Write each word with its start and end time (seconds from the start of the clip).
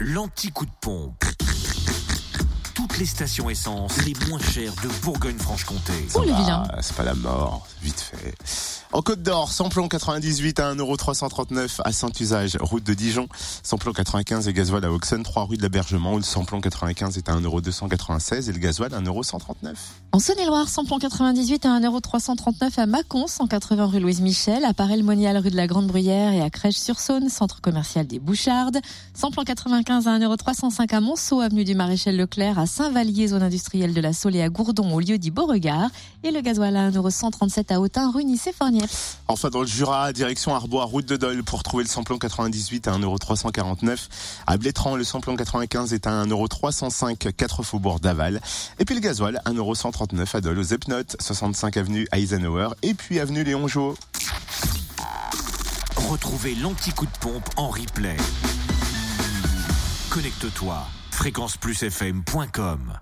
l'anti-coup 0.00 0.66
de 0.66 0.70
pompe. 0.80 1.24
Toutes 2.74 2.98
les 2.98 3.06
stations 3.06 3.48
essence 3.48 3.96
les 4.04 4.14
moins 4.28 4.40
chères 4.40 4.74
de 4.82 4.88
Bourgogne-Franche-Comté. 5.02 6.08
Oh, 6.14 6.22
les 6.22 6.32
vilains. 6.32 6.64
Ah, 6.70 6.82
c'est 6.82 6.96
pas 6.96 7.04
la 7.04 7.14
mort, 7.14 7.66
vite 7.82 8.00
fait. 8.00 8.34
En 8.92 9.02
Côte 9.02 9.22
d'Or, 9.22 9.50
samplon 9.50 9.88
98 9.88 10.60
à 10.60 10.74
1,339€ 10.74 11.80
à 11.84 11.92
Saint-Usage, 11.92 12.56
route 12.60 12.84
de 12.84 12.94
Dijon. 12.94 13.28
Samplon 13.62 13.92
95 13.92 14.46
et 14.46 14.52
gasoil 14.52 14.84
à 14.84 14.92
Auxonne, 14.92 15.24
3 15.24 15.46
rue 15.46 15.56
de 15.56 15.62
l'Abergement, 15.62 16.14
où 16.14 16.16
le 16.18 16.22
samplon 16.22 16.60
95 16.60 17.18
est 17.18 17.28
à 17.28 17.34
1,296€ 17.34 18.48
et 18.48 18.52
le 18.52 18.58
gasoil 18.58 18.94
à 18.94 19.00
1,139€. 19.00 19.74
En 20.12 20.18
Saône-et-Loire, 20.20 20.68
samplon 20.68 20.98
98 20.98 21.66
à 21.66 21.80
1,339€ 21.80 22.80
à 22.80 22.86
Mâcon, 22.86 23.26
180 23.26 23.86
rue 23.86 24.00
Louise 24.00 24.20
Michel, 24.20 24.64
à 24.64 24.72
Parel-Monial 24.72 25.36
rue 25.38 25.50
de 25.50 25.56
la 25.56 25.66
Grande 25.66 25.88
Bruyère 25.88 26.32
et 26.32 26.40
à 26.40 26.48
Crèche-sur-Saône, 26.48 27.28
centre 27.28 27.60
commercial 27.60 28.06
des 28.06 28.20
Bouchardes. 28.20 28.78
Samplon 29.14 29.42
95 29.42 30.06
à 30.06 30.18
1,305€ 30.18 30.94
à 30.94 31.00
Monceau, 31.00 31.40
avenue 31.40 31.64
du 31.64 31.74
Maréchal 31.74 32.16
Leclerc, 32.16 32.58
à 32.58 32.66
Saint-Vallier, 32.66 33.28
zone 33.28 33.42
industrielle 33.42 33.94
de 33.94 34.00
la 34.00 34.12
Saule 34.12 34.36
et 34.36 34.42
à 34.42 34.48
Gourdon, 34.48 34.94
au 34.94 35.00
lieu 35.00 35.18
dit 35.18 35.32
Beauregard. 35.32 35.90
Et 36.22 36.30
le 36.30 36.40
gasoil 36.40 36.76
à 36.76 36.90
1,137€ 36.90 37.74
à 37.74 37.80
Autun, 37.80 38.10
rue 38.10 38.24
Enfin, 39.28 39.50
dans 39.50 39.60
le 39.60 39.66
Jura, 39.66 40.12
direction 40.12 40.54
Arbois, 40.54 40.84
route 40.84 41.06
de 41.06 41.16
Dole, 41.16 41.42
pour 41.42 41.62
trouver 41.62 41.84
le 41.84 41.88
samplon 41.88 42.18
98 42.18 42.88
à 42.88 42.92
1,349€. 42.92 44.08
À 44.46 44.56
Blétran, 44.56 44.96
le 44.96 45.04
samplon 45.04 45.36
95 45.36 45.92
est 45.92 46.06
à 46.06 46.24
1,305€, 46.24 47.32
4 47.32 47.62
faubourg 47.62 48.00
d'Aval. 48.00 48.40
Et 48.78 48.84
puis 48.84 48.94
le 48.94 49.00
gasoil, 49.00 49.40
1,139€ 49.46 50.36
à 50.36 50.40
Dole, 50.40 50.58
aux 50.58 50.62
Epnotes, 50.62 51.16
65 51.20 51.76
avenue 51.76 52.06
Eisenhower, 52.12 52.68
et 52.82 52.94
puis 52.94 53.20
avenue 53.20 53.44
Léon 53.44 53.68
Jouot. 53.68 53.96
Retrouvez 56.08 56.54
l'anti-coup 56.54 57.06
de 57.06 57.18
pompe 57.20 57.48
en 57.56 57.68
replay. 57.68 58.16
Connecte-toi, 60.10 60.86
fréquenceplusfm.com. 61.10 62.98